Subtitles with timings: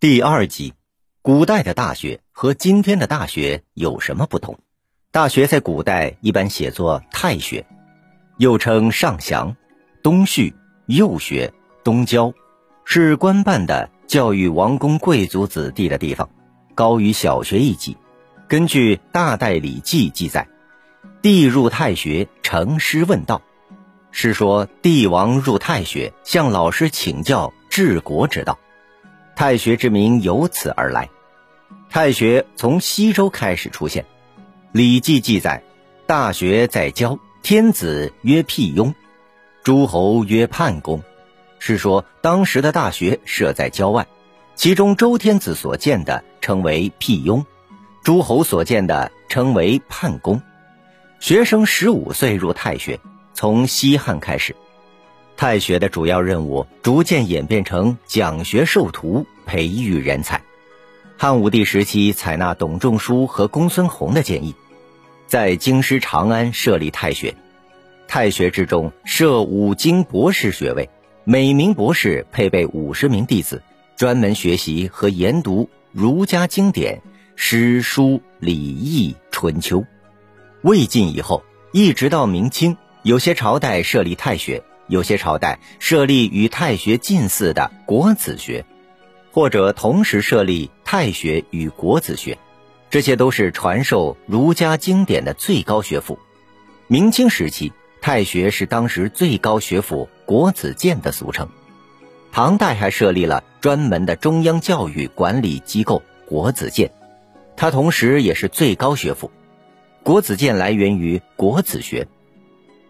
[0.00, 0.72] 第二集，
[1.20, 4.58] 古代的大学和今天的大学有什么不同？
[5.12, 7.66] 大学在古代一般写作太学，
[8.38, 9.54] 又称上祥、
[10.02, 10.54] 东序、
[10.86, 11.52] 右学、
[11.84, 12.32] 东郊，
[12.86, 16.30] 是官办的教育王公贵族子弟的地方，
[16.74, 17.94] 高于小学一级。
[18.48, 20.48] 根据《大代礼记》记载，
[21.20, 23.42] 帝入太学，成师问道，
[24.12, 28.58] 是说帝王入太学，向老师请教治国之道。
[29.40, 31.08] 太学之名由此而来。
[31.88, 34.02] 太学从西周开始出现，
[34.70, 35.62] 《礼记》记载
[36.06, 38.94] ：“大学在郊，天子曰辟雍，
[39.64, 41.02] 诸侯曰叛公。”
[41.58, 44.06] 是说当时的大学设在郊外，
[44.56, 47.46] 其中周天子所建的称为辟雍，
[48.02, 50.42] 诸侯所建的称为叛公。
[51.18, 53.00] 学生十五岁入太学，
[53.32, 54.54] 从西汉开始。
[55.34, 60.40] 太学的主要任务逐渐演变成讲学授徒，培育人才。
[61.18, 64.54] 汉武帝时期采纳董仲舒和公孙弘的建议，
[65.26, 67.34] 在京师长安设立太学。
[68.06, 70.88] 太学之中设五经博士学位，
[71.24, 73.60] 每名博士配备五十名弟子，
[73.96, 77.02] 专门学习和研读儒家经典、
[77.34, 79.84] 诗书礼易春秋。
[80.62, 84.62] 魏晋以后，一直到明清，有些朝代设立太学。
[84.86, 88.64] 有些朝代设立与太学近似的国子学，
[89.30, 92.38] 或者同时设立太学与国子学，
[92.90, 96.18] 这些都是传授儒家经典的最高学府。
[96.88, 101.48] 明清时期，太学是当时最高学府国子监的俗称。
[102.32, 106.90] 唐代还设立了专门的中央教育管理机构国子监，
[107.56, 109.30] 它同时也是最高学府。
[110.02, 112.08] 国子监来源于国子学。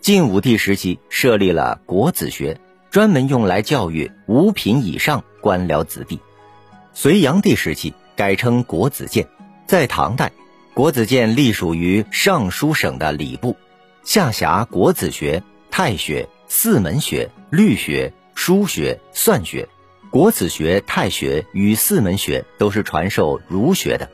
[0.00, 6.18] 晋武帝时期设立了国子学，专门用来教育五品以上官僚子弟。
[6.94, 9.28] 隋炀帝时期改称国子监。
[9.66, 10.32] 在唐代，
[10.72, 13.54] 国子监隶属于尚书省的礼部，
[14.04, 19.68] 下辖国子学、太学、四门学、律学、书学、算学。
[20.08, 24.08] 国子学、太学与四门学都是传授儒学的，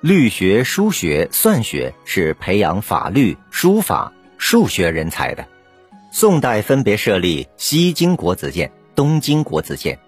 [0.00, 4.12] 律学、书学、算学是培养法律、书法。
[4.38, 5.46] 数学人才的，
[6.12, 9.98] 宋代分别设立西京国子监、东京国子监，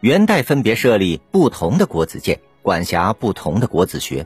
[0.00, 4.24] 元代分别设立不同的国子监，管辖不同的国子学。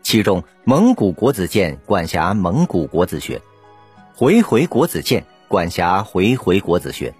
[0.00, 3.42] 其中，蒙古国子监管辖蒙古国子学，
[4.14, 7.12] 回回国子监管辖回回国子学。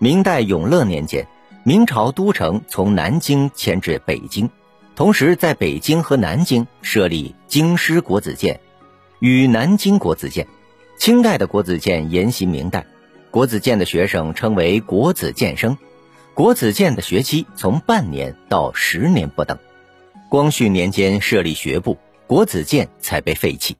[0.00, 1.28] 明代永乐年间，
[1.62, 4.50] 明朝都城从南京迁至北京，
[4.96, 8.58] 同时在北京和南京设立京师国子监
[9.20, 10.46] 与南京国子监。
[10.98, 12.84] 清代的国子监沿袭明代，
[13.30, 15.78] 国子监的学生称为国子监生，
[16.38, 19.58] 国子监的学期从半年到十年不等。
[20.28, 23.76] 光绪年间设立学部，国子监才被废弃。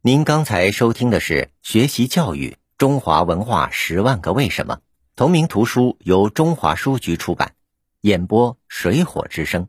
[0.00, 4.76] 您刚才收听的是《学习教育中华文化十万个为什么》，
[5.14, 7.52] 同名图书由中华书局出版，
[8.00, 9.68] 演播水火之声。